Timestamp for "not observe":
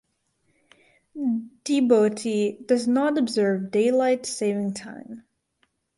2.87-3.69